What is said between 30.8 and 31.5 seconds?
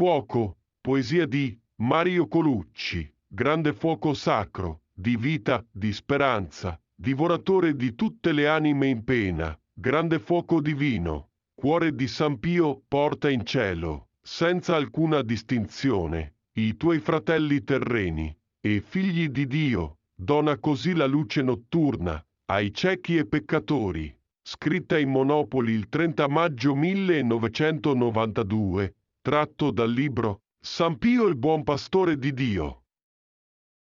Pio il